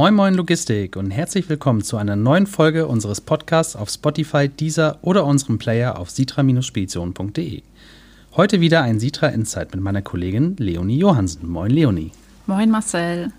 [0.00, 4.98] Moin Moin Logistik und herzlich willkommen zu einer neuen Folge unseres Podcasts auf Spotify, Deezer
[5.02, 7.60] oder unserem Player auf sitra-spedition.de.
[8.34, 11.46] Heute wieder ein Sitra Insight mit meiner Kollegin Leonie Johansen.
[11.46, 12.12] Moin Leonie.
[12.46, 13.30] Moin Marcel.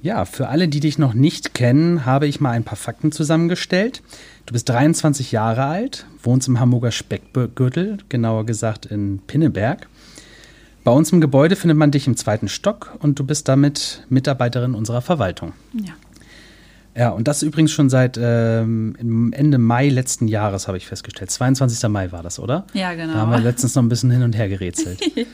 [0.00, 4.02] Ja, für alle, die dich noch nicht kennen, habe ich mal ein paar Fakten zusammengestellt.
[4.46, 9.88] Du bist 23 Jahre alt, wohnst im Hamburger Speckgürtel, genauer gesagt in Pinneberg.
[10.82, 14.74] Bei uns im Gebäude findet man dich im zweiten Stock und du bist damit Mitarbeiterin
[14.74, 15.52] unserer Verwaltung.
[15.74, 15.92] Ja.
[16.96, 21.30] Ja, und das übrigens schon seit ähm, Ende Mai letzten Jahres, habe ich festgestellt.
[21.30, 21.88] 22.
[21.88, 22.66] Mai war das, oder?
[22.72, 23.12] Ja, genau.
[23.12, 25.00] Da haben wir letztens noch ein bisschen hin und her gerätselt.
[25.14, 25.24] ja.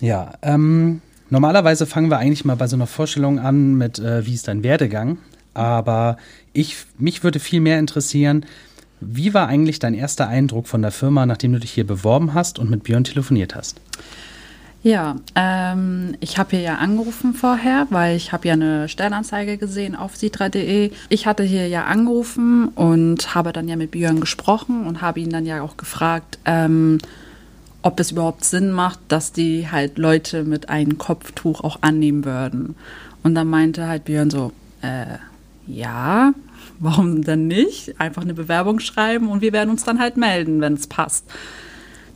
[0.00, 4.34] Ja, ähm, normalerweise fangen wir eigentlich mal bei so einer Vorstellung an mit, äh, wie
[4.34, 5.18] ist dein Werdegang?
[5.54, 6.18] Aber
[6.52, 8.46] ich, mich würde viel mehr interessieren,
[9.00, 12.58] wie war eigentlich dein erster Eindruck von der Firma, nachdem du dich hier beworben hast
[12.58, 13.80] und mit Björn telefoniert hast?
[14.82, 19.96] Ja, ähm, ich habe hier ja angerufen vorher, weil ich habe ja eine Stellenanzeige gesehen
[19.96, 20.92] auf sitra.de.
[21.08, 25.30] Ich hatte hier ja angerufen und habe dann ja mit Björn gesprochen und habe ihn
[25.30, 26.98] dann ja auch gefragt, ähm,
[27.82, 32.76] ob es überhaupt Sinn macht, dass die halt Leute mit einem Kopftuch auch annehmen würden.
[33.24, 34.52] Und dann meinte halt Björn so,
[34.82, 35.18] äh,
[35.66, 36.32] ja,
[36.80, 38.00] warum denn nicht?
[38.00, 41.24] Einfach eine Bewerbung schreiben und wir werden uns dann halt melden, wenn es passt.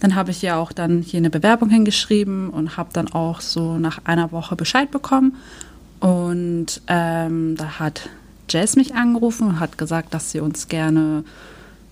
[0.01, 3.79] Dann habe ich ja auch dann hier eine Bewerbung hingeschrieben und habe dann auch so
[3.79, 5.37] nach einer Woche Bescheid bekommen.
[6.01, 8.09] Und ähm, da hat
[8.51, 11.23] Jess mich angerufen und hat gesagt, dass sie uns gerne,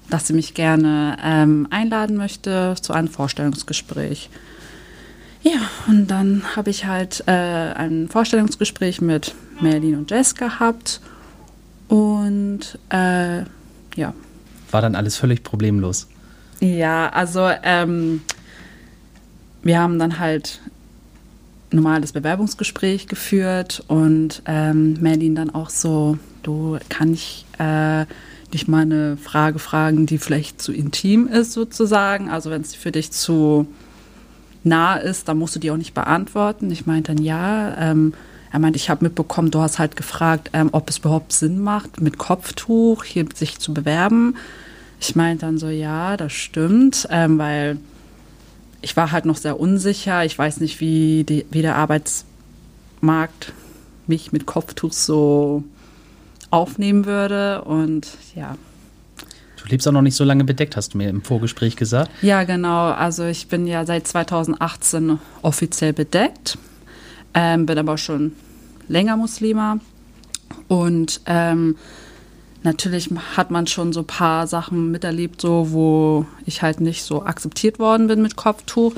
[0.08, 4.28] dass sie mich gerne ähm, einladen möchte zu einem Vorstellungsgespräch.
[5.42, 11.00] Ja, und dann habe ich halt äh, ein Vorstellungsgespräch mit Merlin und Jess gehabt.
[11.90, 13.40] Und äh,
[13.96, 14.14] ja.
[14.70, 16.06] War dann alles völlig problemlos?
[16.60, 18.22] Ja, also ähm,
[19.62, 20.60] wir haben dann halt
[21.72, 28.06] normales Bewerbungsgespräch geführt und ähm, Merlin dann auch so, du kann ich äh,
[28.54, 32.30] dich mal eine Frage fragen, die vielleicht zu intim ist sozusagen.
[32.30, 33.66] Also wenn es für dich zu
[34.62, 36.70] nah ist, dann musst du die auch nicht beantworten.
[36.70, 37.76] Ich meinte dann ja.
[37.78, 38.14] Ähm,
[38.52, 42.00] er meinte, ich habe mitbekommen, du hast halt gefragt, ähm, ob es überhaupt Sinn macht,
[42.00, 44.36] mit Kopftuch hier sich zu bewerben.
[45.00, 47.78] Ich meinte dann so, ja, das stimmt, ähm, weil
[48.82, 50.24] ich war halt noch sehr unsicher.
[50.24, 53.52] Ich weiß nicht, wie, die, wie der Arbeitsmarkt
[54.06, 55.62] mich mit Kopftuch so
[56.50, 57.62] aufnehmen würde.
[57.62, 58.56] Und ja.
[59.62, 62.10] Du lebst auch noch nicht so lange bedeckt, hast du mir im Vorgespräch gesagt.
[62.22, 62.90] Ja, genau.
[62.90, 66.58] Also ich bin ja seit 2018 offiziell bedeckt,
[67.34, 68.32] ähm, bin aber schon
[68.88, 69.78] länger Muslima.
[70.68, 71.76] Und ähm,
[72.62, 77.24] Natürlich hat man schon so ein paar Sachen miterlebt, so wo ich halt nicht so
[77.24, 78.92] akzeptiert worden bin mit Kopftuch.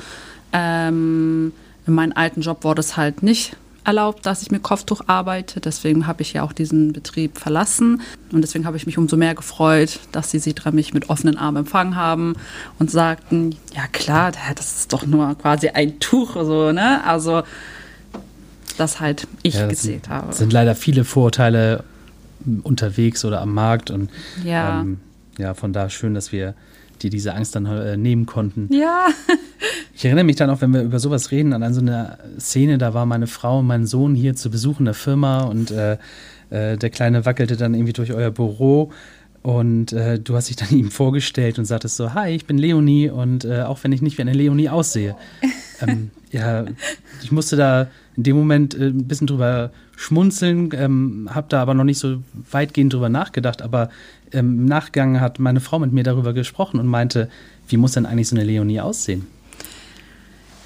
[0.51, 1.53] Ähm,
[1.87, 3.55] in meinem alten Job wurde es halt nicht
[3.85, 5.61] erlaubt, dass ich mit Kopftuch arbeite.
[5.61, 8.01] Deswegen habe ich ja auch diesen Betrieb verlassen.
[8.33, 11.57] Und deswegen habe ich mich umso mehr gefreut, dass die Sitra mich mit offenen Armen
[11.57, 12.35] empfangen haben
[12.79, 17.03] und sagten, ja klar, das ist doch nur quasi ein Tuch, so, ne?
[17.05, 17.43] Also,
[18.77, 20.31] das halt ich ja, gezählt sind, habe.
[20.31, 21.83] Es sind leider viele Vorurteile
[22.63, 23.91] unterwegs oder am Markt.
[23.91, 24.09] Und
[24.43, 24.99] ja, ähm,
[25.37, 26.55] ja von da schön, dass wir
[27.01, 28.69] dir diese Angst dann äh, nehmen konnten.
[28.73, 29.07] Ja.
[29.95, 32.93] Ich erinnere mich dann auch, wenn wir über sowas reden, an so eine Szene, da
[32.93, 35.97] war meine Frau und mein Sohn hier zu Besuch in der Firma und äh,
[36.49, 38.91] äh, der Kleine wackelte dann irgendwie durch euer Büro
[39.43, 43.09] und äh, du hast dich dann ihm vorgestellt und sagtest so, hi, ich bin Leonie
[43.09, 45.15] und äh, auch wenn ich nicht wie eine Leonie aussehe.
[45.81, 46.65] ähm, ja,
[47.21, 51.73] ich musste da in dem Moment äh, ein bisschen drüber schmunzeln, ähm, habe da aber
[51.73, 53.61] noch nicht so weitgehend drüber nachgedacht.
[53.61, 53.89] Aber
[54.31, 57.29] ähm, im Nachgang hat meine Frau mit mir darüber gesprochen und meinte,
[57.67, 59.27] wie muss denn eigentlich so eine Leonie aussehen?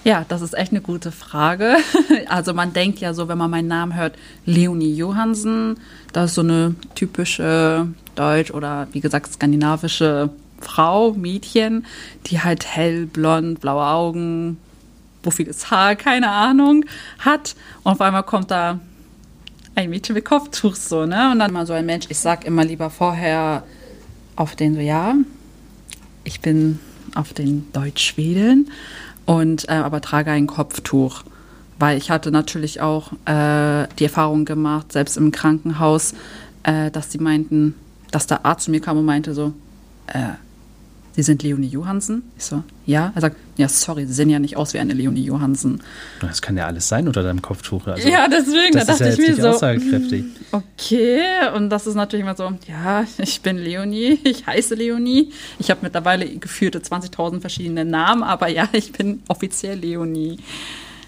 [0.04, 1.76] Ja, das ist echt eine gute Frage.
[2.30, 4.16] Also man denkt ja so, wenn man meinen Namen hört,
[4.46, 5.80] Leonie Johansen,
[6.12, 10.30] das ist so eine typische deutsch oder wie gesagt skandinavische
[10.60, 11.86] Frau, Mädchen,
[12.26, 14.58] die halt hell, blond, blaue Augen,
[15.24, 16.86] wuffiges Haar, keine Ahnung,
[17.20, 17.56] hat.
[17.84, 18.80] Und auf einmal kommt da
[19.76, 21.32] ein Mädchen mit Kopftuch so, ne?
[21.32, 23.64] Und dann mal so ein Mensch, ich sag immer lieber vorher
[24.36, 25.16] auf den so, ja,
[26.24, 26.80] ich bin
[27.16, 28.72] auf den Deutsch-Schweden
[29.26, 31.24] und äh, aber trage ein Kopftuch.
[31.80, 36.16] Weil ich hatte natürlich auch äh, die Erfahrung gemacht, selbst im Krankenhaus,
[36.64, 37.76] äh, dass sie meinten,
[38.12, 39.54] dass der Arzt zu mir kam und meinte so,
[40.08, 40.34] äh,
[41.18, 42.22] Sie sind Leonie Johansen?
[42.38, 43.12] Ich so, ja.
[43.16, 45.82] Er sagt, ja, sorry, Sie sehen ja nicht aus wie eine Leonie Johansen.
[46.22, 47.88] Das kann ja alles sein unter deinem Kopftuch.
[47.88, 49.48] Also, ja, deswegen, da dachte ja ich mir so.
[49.48, 50.22] Aussagekräftig.
[50.22, 51.24] Hm, okay,
[51.56, 55.32] und das ist natürlich immer so, ja, ich bin Leonie, ich heiße Leonie.
[55.58, 60.38] Ich habe mittlerweile geführte 20.000 verschiedene Namen, aber ja, ich bin offiziell Leonie.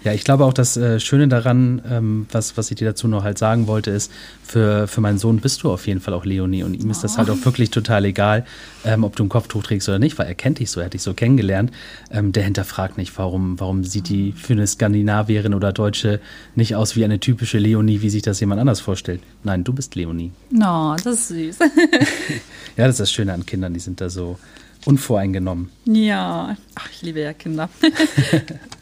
[0.02, 3.22] Ja, ich glaube auch, das äh, Schöne daran, ähm, was, was ich dir dazu noch
[3.22, 4.10] halt sagen wollte, ist,
[4.42, 7.18] für, für meinen Sohn bist du auf jeden Fall auch Leonie und ihm ist das
[7.18, 8.46] halt auch wirklich total egal,
[8.84, 10.94] ähm, ob du ein Kopftuch trägst oder nicht, weil er kennt dich so, er hat
[10.94, 11.70] dich so kennengelernt.
[12.10, 16.20] Ähm, der hinterfragt nicht, warum, warum sieht die für eine Skandinavierin oder Deutsche
[16.54, 19.20] nicht aus wie eine typische Leonie, wie sich das jemand anders vorstellt.
[19.44, 20.32] Nein, du bist Leonie.
[20.50, 21.58] No, das ist süß.
[22.76, 24.38] ja, das ist das Schöne an Kindern, die sind da so
[24.86, 25.68] unvoreingenommen.
[25.84, 27.68] Ja, ach, ich liebe ja Kinder.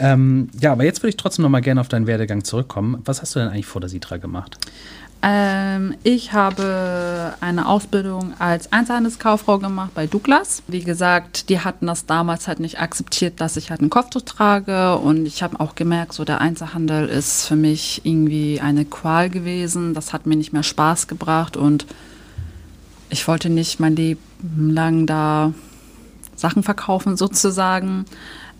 [0.00, 3.00] Ähm, ja, aber jetzt würde ich trotzdem noch mal gerne auf deinen Werdegang zurückkommen.
[3.04, 4.58] Was hast du denn eigentlich vor der Sitra gemacht?
[5.22, 10.62] Ähm, ich habe eine Ausbildung als Einzelhandelskauffrau gemacht bei Douglas.
[10.66, 14.96] Wie gesagt, die hatten das damals halt nicht akzeptiert, dass ich halt einen Kopftuch trage.
[14.96, 19.92] Und ich habe auch gemerkt, so der Einzelhandel ist für mich irgendwie eine Qual gewesen.
[19.92, 21.84] Das hat mir nicht mehr Spaß gebracht und
[23.10, 25.52] ich wollte nicht mein Leben lang da
[26.36, 28.06] Sachen verkaufen sozusagen.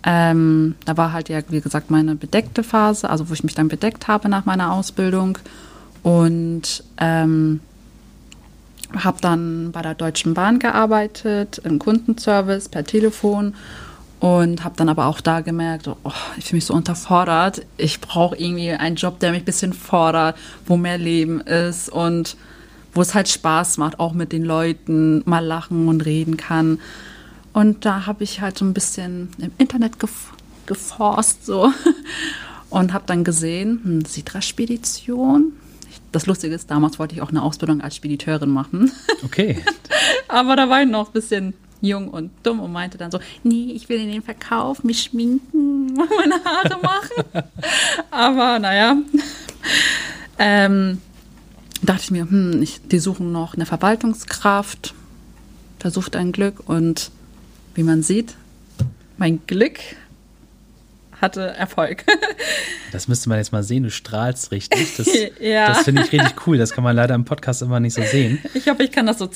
[0.02, 3.68] Ähm, da war halt ja, wie gesagt, meine bedeckte Phase, also wo ich mich dann
[3.68, 5.38] bedeckt habe nach meiner Ausbildung.
[6.02, 7.60] Und ähm,
[8.96, 13.54] habe dann bei der Deutschen Bahn gearbeitet, im Kundenservice, per Telefon.
[14.20, 17.62] Und habe dann aber auch da gemerkt, oh, ich fühle mich so unterfordert.
[17.78, 20.36] Ich brauche irgendwie einen Job, der mich ein bisschen fordert,
[20.66, 22.36] wo mehr Leben ist und
[22.92, 26.80] wo es halt Spaß macht, auch mit den Leuten mal lachen und reden kann.
[27.52, 30.32] Und da habe ich halt so ein bisschen im Internet gef
[30.66, 31.72] geforst so
[32.70, 35.52] und habe dann gesehen, hm, Sitra-Spedition.
[36.12, 38.92] Das Lustige ist, damals wollte ich auch eine Ausbildung als Spediteurin machen.
[39.22, 39.62] Okay.
[40.28, 43.72] Aber da war ich noch ein bisschen jung und dumm und meinte dann so, nee,
[43.72, 47.44] ich will in den Verkauf mich schminken, meine Haare machen.
[48.10, 48.96] Aber naja,
[50.38, 50.98] ähm,
[51.82, 54.94] dachte ich mir, hm, ich, die suchen noch eine Verwaltungskraft,
[55.78, 57.10] versucht ein Glück und
[57.80, 58.34] wie man sieht,
[59.16, 59.78] mein Glück
[61.18, 62.04] hatte Erfolg.
[62.92, 64.98] das müsste man jetzt mal sehen, du strahlst richtig.
[64.98, 65.08] Das,
[65.40, 65.68] ja.
[65.68, 66.58] das finde ich richtig cool.
[66.58, 68.38] Das kann man leider im Podcast immer nicht so sehen.
[68.52, 69.30] Ich hoffe, ich kann das so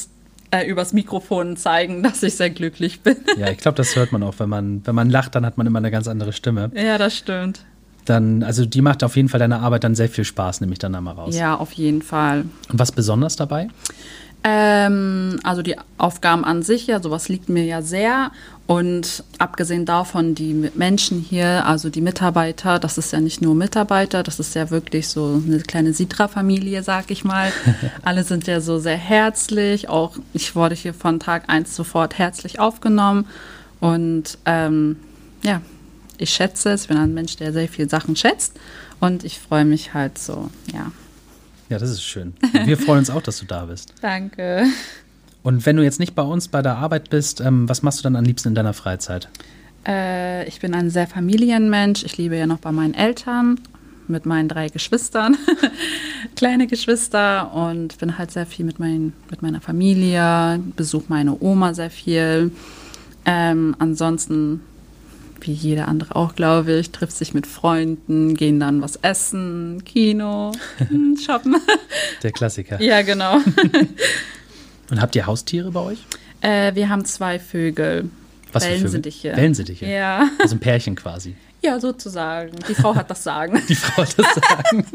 [0.50, 3.16] äh, übers Mikrofon zeigen, dass ich sehr glücklich bin.
[3.38, 4.34] Ja, ich glaube, das hört man auch.
[4.38, 6.70] Wenn man, wenn man lacht, dann hat man immer eine ganz andere Stimme.
[6.74, 7.64] Ja, das stimmt.
[8.04, 10.78] Dann, also die macht auf jeden Fall deine Arbeit dann sehr viel Spaß, nehme ich
[10.78, 11.34] dann einmal raus.
[11.34, 12.44] Ja, auf jeden Fall.
[12.70, 13.68] Und was besonders dabei?
[14.46, 18.30] Ähm, also die Aufgaben an sich, ja, sowas liegt mir ja sehr.
[18.66, 24.22] Und abgesehen davon, die Menschen hier, also die Mitarbeiter, das ist ja nicht nur Mitarbeiter,
[24.22, 27.52] das ist ja wirklich so eine kleine Sitra-Familie, sag ich mal.
[28.02, 29.88] Alle sind ja so sehr herzlich.
[29.88, 33.26] Auch ich wurde hier von Tag eins sofort herzlich aufgenommen.
[33.80, 34.96] Und ähm,
[35.42, 35.62] ja,
[36.18, 36.82] ich schätze es.
[36.82, 38.54] Ich bin ein Mensch, der sehr viele Sachen schätzt.
[39.00, 40.90] Und ich freue mich halt so, ja,
[41.68, 42.34] ja, das ist schön.
[42.64, 43.94] Wir freuen uns auch, dass du da bist.
[44.02, 44.64] Danke.
[45.42, 48.02] Und wenn du jetzt nicht bei uns bei der Arbeit bist, ähm, was machst du
[48.02, 49.28] dann am liebsten in deiner Freizeit?
[49.86, 52.04] Äh, ich bin ein sehr Familienmensch.
[52.04, 53.60] Ich lebe ja noch bei meinen Eltern
[54.06, 55.36] mit meinen drei Geschwistern,
[56.36, 61.74] kleine Geschwister und bin halt sehr viel mit, mein, mit meiner Familie, besuche meine Oma
[61.74, 62.50] sehr viel.
[63.24, 64.60] Ähm, ansonsten
[65.40, 70.52] wie jeder andere auch, glaube ich, trifft sich mit Freunden, gehen dann was essen, Kino,
[70.78, 71.56] hm, shoppen.
[72.22, 72.80] Der Klassiker.
[72.80, 73.38] Ja, genau.
[74.90, 75.98] Und habt ihr Haustiere bei euch?
[76.40, 78.10] Äh, wir haben zwei Vögel.
[78.52, 79.36] Was Wellensittiche.
[79.36, 79.86] Wellensittiche?
[79.86, 80.28] Ja.
[80.38, 81.34] Also ein Pärchen quasi.
[81.62, 82.52] Ja, sozusagen.
[82.68, 83.60] Die Frau hat das Sagen.
[83.68, 84.86] Die Frau hat das Sagen.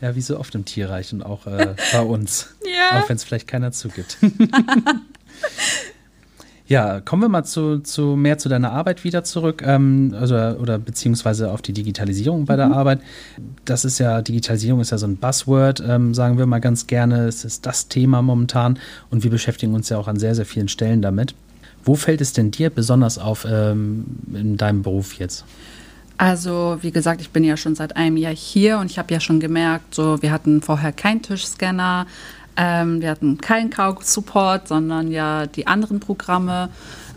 [0.00, 2.54] ja, wie so oft im Tierreich und auch äh, bei uns.
[2.64, 3.00] Ja.
[3.00, 4.16] Auch wenn es vielleicht keiner zugibt.
[6.70, 10.78] Ja, kommen wir mal zu, zu mehr zu deiner Arbeit wieder zurück, ähm, also, oder
[10.78, 12.74] beziehungsweise auf die Digitalisierung bei der mhm.
[12.74, 13.00] Arbeit.
[13.64, 17.26] Das ist ja, Digitalisierung ist ja so ein Buzzword, ähm, sagen wir mal ganz gerne.
[17.26, 18.78] Es ist das Thema momentan
[19.10, 21.34] und wir beschäftigen uns ja auch an sehr, sehr vielen Stellen damit.
[21.82, 25.44] Wo fällt es denn dir besonders auf ähm, in deinem Beruf jetzt?
[26.18, 29.18] Also, wie gesagt, ich bin ja schon seit einem Jahr hier und ich habe ja
[29.18, 32.06] schon gemerkt, so wir hatten vorher keinen Tischscanner,
[32.56, 36.68] ähm, wir hatten keinen Kau-Support, sondern ja die anderen Programme.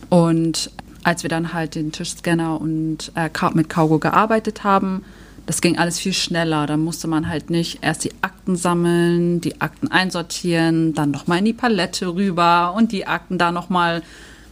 [0.09, 0.71] Und
[1.03, 5.03] als wir dann halt den Tischscanner und äh, mit Kaugo gearbeitet haben,
[5.45, 6.67] das ging alles viel schneller.
[6.67, 11.45] Da musste man halt nicht erst die Akten sammeln, die Akten einsortieren, dann nochmal in
[11.45, 14.03] die Palette rüber und die Akten da nochmal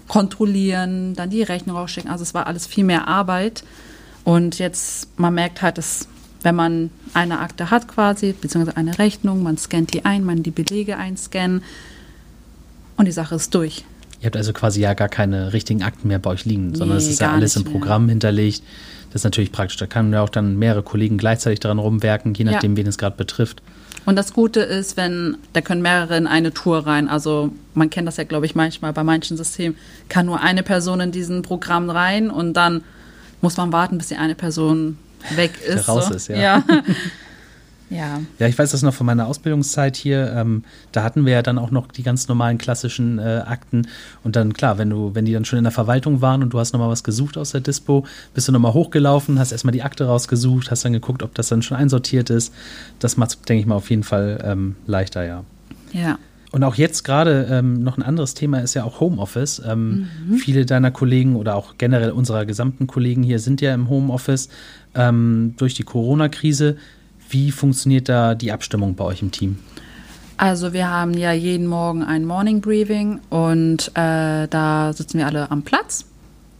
[0.07, 2.11] kontrollieren, dann die Rechnung rausschicken.
[2.11, 3.63] Also es war alles viel mehr Arbeit.
[4.25, 6.07] Und jetzt, man merkt halt, es
[6.43, 10.51] wenn man eine Akte hat quasi, beziehungsweise eine Rechnung, man scannt die ein, man die
[10.51, 11.63] Belege einscannen
[12.97, 13.83] und die Sache ist durch.
[14.21, 17.03] Ihr habt also quasi ja gar keine richtigen Akten mehr bei euch liegen, sondern nee,
[17.03, 18.13] es ist ja alles im Programm mehr.
[18.13, 18.61] hinterlegt.
[19.11, 19.77] Das ist natürlich praktisch.
[19.77, 22.77] Da kann ja auch dann mehrere Kollegen gleichzeitig daran rumwerken, je nachdem, ja.
[22.77, 23.61] wen es gerade betrifft.
[24.05, 27.09] Und das Gute ist, wenn, da können mehrere in eine Tour rein.
[27.09, 31.01] Also man kennt das ja, glaube ich, manchmal bei manchen Systemen, kann nur eine Person
[31.01, 32.83] in diesen Programm rein und dann
[33.41, 34.97] muss man warten, bis die eine Person
[35.35, 35.87] weg ist.
[35.87, 36.13] raus so.
[36.13, 36.37] ist, ja.
[36.37, 36.63] Ja.
[37.89, 38.19] ja.
[38.39, 40.33] Ja, ich weiß das noch von meiner Ausbildungszeit hier.
[40.35, 43.87] Ähm, da hatten wir ja dann auch noch die ganz normalen klassischen äh, Akten.
[44.23, 46.59] Und dann, klar, wenn du, wenn die dann schon in der Verwaltung waren und du
[46.59, 50.05] hast nochmal was gesucht aus der Dispo, bist du nochmal hochgelaufen, hast erstmal die Akte
[50.05, 52.53] rausgesucht, hast dann geguckt, ob das dann schon einsortiert ist.
[52.99, 55.43] Das macht, denke ich mal, auf jeden Fall ähm, leichter, ja.
[55.91, 56.17] Ja.
[56.51, 59.61] Und auch jetzt gerade ähm, noch ein anderes Thema ist ja auch Homeoffice.
[59.65, 64.49] Ähm, Viele deiner Kollegen oder auch generell unserer gesamten Kollegen hier sind ja im Homeoffice
[64.93, 66.75] ähm, durch die Corona-Krise.
[67.29, 69.59] Wie funktioniert da die Abstimmung bei euch im Team?
[70.35, 75.51] Also wir haben ja jeden Morgen ein Morning Briefing und äh, da sitzen wir alle
[75.51, 76.05] am Platz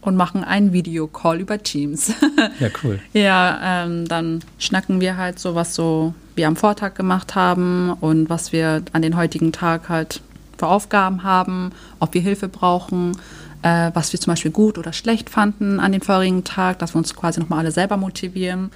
[0.02, 2.12] und machen einen Videocall über Teams.
[2.60, 2.98] Ja, cool.
[3.12, 8.28] ja, ähm, dann schnacken wir halt so, was so wir am Vortag gemacht haben und
[8.28, 10.20] was wir an den heutigen Tag halt
[10.58, 13.16] für Aufgaben haben, ob wir Hilfe brauchen,
[13.62, 16.98] äh, was wir zum Beispiel gut oder schlecht fanden an den vorigen Tag, dass wir
[16.98, 18.70] uns quasi nochmal alle selber motivieren.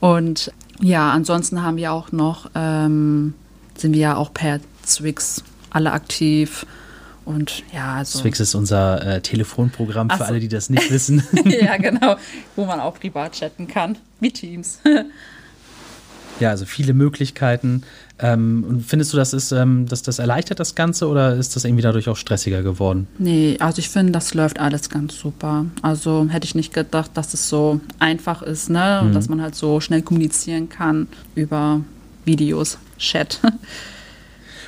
[0.00, 3.34] Und ja, ansonsten haben wir auch noch, ähm,
[3.76, 6.66] sind wir ja auch per Zwix alle aktiv.
[7.26, 8.20] Und ja, also.
[8.20, 11.22] Swix ist unser äh, Telefonprogramm Ach für alle, die das nicht wissen.
[11.44, 12.16] ja, genau,
[12.54, 14.78] wo man auch privat chatten kann, wie Teams.
[16.40, 17.82] ja, also viele Möglichkeiten.
[18.20, 21.64] Ähm, und findest du, das ist, ähm, dass das erleichtert das Ganze oder ist das
[21.64, 23.08] irgendwie dadurch auch stressiger geworden?
[23.18, 25.66] Nee, also ich finde, das läuft alles ganz super.
[25.82, 29.00] Also hätte ich nicht gedacht, dass es so einfach ist, ne?
[29.02, 31.80] Und dass man halt so schnell kommunizieren kann über
[32.24, 33.40] Videos, Chat.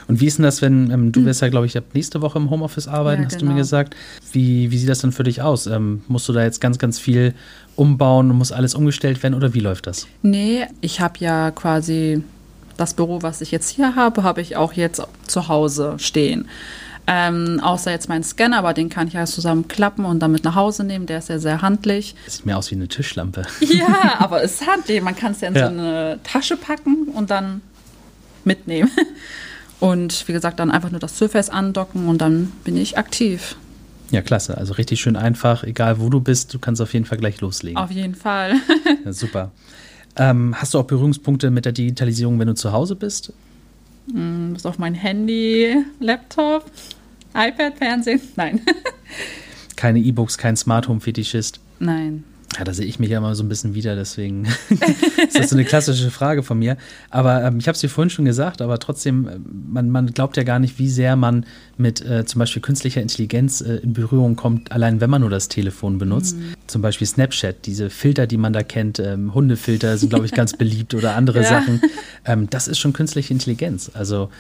[0.09, 2.39] Und wie ist denn das, wenn ähm, du wirst ja, glaube ich, ab nächste Woche
[2.39, 3.61] im Homeoffice arbeiten, Ja, hast du mir genau.
[3.63, 3.95] gesagt.
[4.33, 5.67] Wie, wie sieht das denn für dich aus?
[5.67, 7.35] Ähm, musst du da jetzt ganz, ganz viel
[7.77, 10.07] umbauen und muss alles umgestellt werden oder wie läuft das?
[10.23, 12.23] nee, ich habe ja quasi
[12.79, 16.49] das Büro, was ich jetzt hier habe, habe ich auch jetzt zu Hause stehen.
[17.11, 20.55] Ähm, außer jetzt meinen Scanner, aber den kann ich ja zusammenklappen und dann mit nach
[20.55, 21.07] Hause nehmen.
[21.07, 22.15] Der ist ja sehr handlich.
[22.27, 23.45] Das sieht mir aus wie eine Tischlampe.
[23.61, 25.01] Ja, aber es ist handlich.
[25.03, 25.67] Man kann es ja in Ja.
[25.69, 27.63] so eine Tasche packen und dann
[28.45, 28.91] mitnehmen.
[29.81, 33.57] Und wie gesagt, dann einfach nur das Surface andocken und dann bin ich aktiv.
[34.11, 34.57] Ja, klasse.
[34.57, 35.65] Also richtig schön einfach.
[35.65, 37.79] Egal wo du bist, du kannst auf jeden Fall gleich loslegen.
[37.79, 38.55] Auf jeden Fall.
[39.05, 39.53] Ja, super.
[40.17, 43.33] Ähm, hast du auch Berührungspunkte mit der Digitalisierung, wenn du zu Hause bist?
[44.07, 46.65] Das ist auf mein Handy, Laptop,
[47.35, 48.21] iPad, Fernsehen.
[48.37, 48.61] Nein.
[49.77, 51.61] Keine E-Books, kein Smart Home Fetischist.
[51.79, 52.25] Nein.
[52.59, 54.47] Ja, da sehe ich mich ja immer so ein bisschen wieder, deswegen
[55.29, 56.77] ist das so eine klassische Frage von mir.
[57.09, 59.39] Aber ähm, ich habe es dir vorhin schon gesagt, aber trotzdem, äh,
[59.71, 61.47] man, man glaubt ja gar nicht, wie sehr man
[61.77, 65.47] mit äh, zum Beispiel künstlicher Intelligenz äh, in Berührung kommt, allein wenn man nur das
[65.47, 66.37] Telefon benutzt.
[66.67, 70.53] Zum Beispiel Snapchat, diese Filter, die man da kennt, ähm, Hundefilter sind, glaube ich, ganz
[70.59, 71.49] beliebt oder andere Ja.
[71.49, 71.81] Sachen.
[72.25, 73.91] Ähm, das ist schon künstliche Intelligenz.
[73.95, 74.31] Also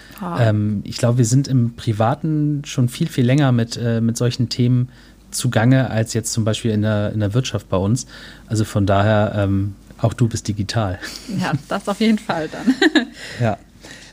[0.41, 4.49] ähm, ich glaube, wir sind im Privaten schon viel, viel länger mit, äh, mit solchen
[4.49, 4.89] Themen
[5.31, 8.07] zugange als jetzt zum Beispiel in der, in der Wirtschaft bei uns.
[8.47, 10.99] Also von daher, ähm, auch du bist digital.
[11.41, 12.75] Ja, das auf jeden Fall dann.
[13.41, 13.59] Ja.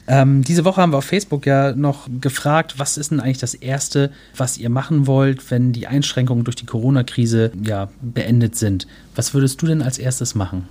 [0.08, 3.56] Ähm, diese Woche haben wir auf Facebook ja noch gefragt, was ist denn eigentlich das
[3.56, 8.86] Erste, was ihr machen wollt, wenn die Einschränkungen durch die Corona-Krise ja beendet sind?
[9.16, 10.68] Was würdest du denn als erstes machen?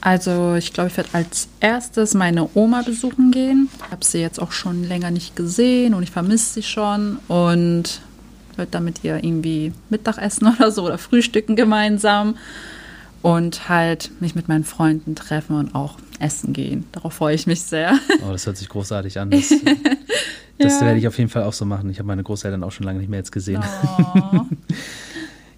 [0.00, 3.68] Also ich glaube, ich werde als erstes meine Oma besuchen gehen.
[3.76, 8.00] Ich habe sie jetzt auch schon länger nicht gesehen und ich vermisse sie schon und
[8.58, 12.36] werde dann mit ihr irgendwie Mittagessen oder so oder frühstücken gemeinsam
[13.22, 16.84] und halt mich mit meinen Freunden treffen und auch essen gehen.
[16.92, 17.98] Darauf freue ich mich sehr.
[18.26, 19.30] Oh, das hört sich großartig an.
[19.30, 19.48] Das,
[20.58, 21.90] das werde ich auf jeden Fall auch so machen.
[21.90, 23.62] Ich habe meine Großeltern auch schon lange nicht mehr jetzt gesehen.
[23.98, 24.42] Oh.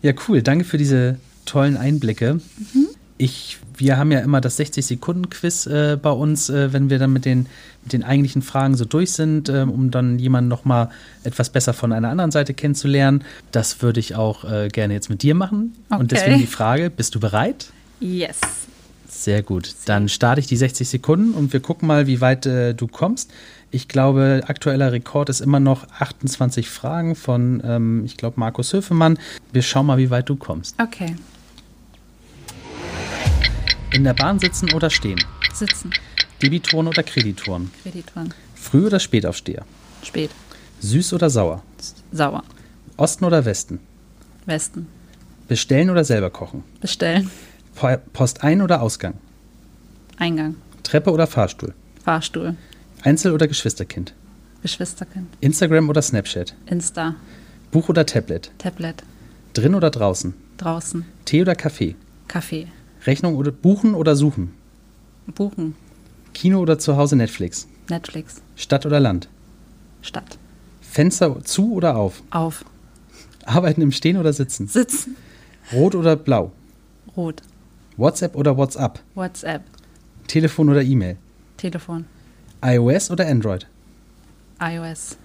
[0.03, 0.43] Ja, cool.
[0.43, 2.35] Danke für diese tollen Einblicke.
[2.35, 2.89] Mhm.
[3.17, 7.25] Ich, wir haben ja immer das 60-Sekunden-Quiz äh, bei uns, äh, wenn wir dann mit
[7.25, 7.47] den,
[7.85, 10.91] mit den eigentlichen Fragen so durch sind, ähm, um dann jemanden nochmal
[11.23, 13.23] etwas besser von einer anderen Seite kennenzulernen.
[13.53, 15.75] Das würde ich auch äh, gerne jetzt mit dir machen.
[15.91, 16.01] Okay.
[16.01, 17.71] Und deswegen die Frage, bist du bereit?
[18.01, 18.41] Yes.
[19.09, 19.75] Sehr gut.
[19.87, 23.31] Dann starte ich die 60 Sekunden und wir gucken mal, wie weit äh, du kommst.
[23.71, 29.19] Ich glaube, aktueller Rekord ist immer noch 28 Fragen von, ähm, ich glaube, Markus Höfemann.
[29.53, 30.75] Wir schauen mal, wie weit du kommst.
[30.81, 31.17] Okay.
[33.95, 35.23] In der Bahn sitzen oder stehen?
[35.53, 35.91] Sitzen.
[36.43, 37.71] Debitoren oder Kreditoren?
[37.83, 38.35] Kreditoren.
[38.57, 39.65] Früh- oder Spätaufsteher?
[40.03, 40.31] Spät.
[40.81, 41.63] Süß oder sauer?
[42.13, 42.43] Sauer.
[42.97, 43.79] Osten oder Westen?
[44.47, 44.89] Westen.
[45.47, 46.65] Bestellen oder selber kochen?
[46.81, 47.31] Bestellen.
[47.77, 49.15] Po- Post ein- oder Ausgang?
[50.19, 50.57] Eingang.
[50.83, 51.73] Treppe oder Fahrstuhl?
[52.05, 52.57] Fahrstuhl.
[53.03, 54.13] Einzel- oder Geschwisterkind?
[54.63, 55.29] Geschwisterkind.
[55.41, 56.55] Instagram oder Snapchat?
[56.67, 57.15] Insta.
[57.71, 58.51] Buch oder Tablet?
[58.59, 59.03] Tablet.
[59.53, 60.35] Drin oder draußen?
[60.57, 61.05] Draußen.
[61.27, 61.95] Tee oder Kaffee?
[62.29, 62.67] Kaffee.
[63.07, 64.53] Rechnung oder buchen oder suchen?
[65.27, 65.75] Buchen.
[66.33, 67.69] Kino oder zu Hause Netflix?
[67.89, 68.41] Netflix.
[68.57, 69.29] Stadt oder Land?
[70.03, 70.39] Stadt.
[70.81, 72.23] Fenster zu oder auf?
[72.31, 72.65] Auf.
[73.45, 74.69] Arbeiten im Stehen oder Sitzen?
[74.69, 75.17] Sitzen.
[75.73, 76.53] Rot oder blau?
[77.17, 77.43] Rot.
[77.97, 79.01] WhatsApp oder WhatsApp?
[79.15, 79.63] WhatsApp.
[80.27, 81.17] Telefon oder E-Mail?
[81.57, 82.07] Telefon.
[82.65, 83.67] iOS oder Android?
[84.61, 85.17] iOS.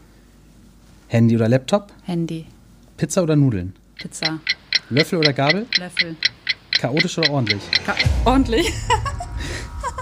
[1.08, 1.92] Handy oder Laptop?
[2.04, 2.46] Handy.
[2.98, 3.74] Pizza oder Nudeln?
[3.96, 4.40] Pizza.
[4.90, 5.66] Löffel oder Gabel?
[5.78, 6.16] Löffel.
[6.80, 7.62] Chaotisch oder ordentlich?
[7.86, 7.96] Ka
[8.26, 8.72] ordentlich.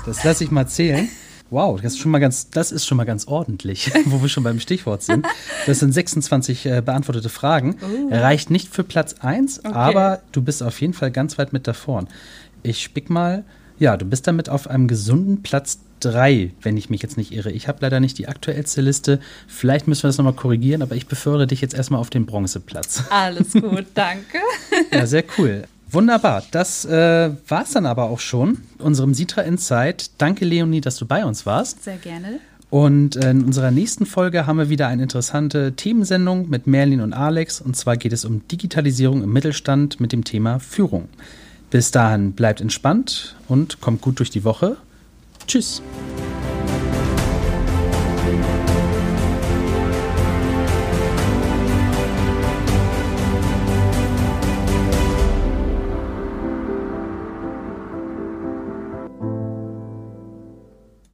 [0.06, 1.10] Das lasse ich mal zählen.
[1.50, 4.44] Wow, das ist schon mal ganz, das ist schon mal ganz ordentlich, wo wir schon
[4.44, 5.26] beim Stichwort sind.
[5.66, 7.76] Das sind 26 äh, beantwortete Fragen.
[7.82, 8.14] Oh.
[8.16, 9.74] Reicht nicht für Platz 1, Okay.
[9.74, 12.06] aber du bist auf jeden Fall ganz weit mit davor.
[12.64, 13.44] Ich spick mal,
[13.80, 17.52] ja, du bist damit auf einem gesunden Platz 3, wenn ich mich jetzt nicht irre.
[17.52, 19.20] Ich habe leider nicht die aktuellste Liste.
[19.48, 23.04] Vielleicht müssen wir das nochmal korrigieren, aber ich befördere dich jetzt erstmal auf den Bronzeplatz.
[23.10, 24.38] Alles gut, danke.
[24.92, 25.66] Ja, sehr cool.
[25.90, 26.44] Wunderbar.
[26.52, 28.60] Das äh, war es dann aber auch schon.
[28.80, 30.12] Unserem Sitra Insight.
[30.18, 31.84] Danke, Leonie, dass du bei uns warst.
[31.84, 32.40] Sehr gerne.
[32.70, 37.62] Und in unserer nächsten Folge haben wir wieder eine interessante Themensendung mit Merlin und Alex.
[37.62, 41.08] Und zwar geht es um Digitalisierung im Mittelstand mit dem Thema Führung.
[41.70, 44.76] Bis dahin bleibt entspannt und kommt gut durch die Woche.
[45.48, 45.82] Tschüss.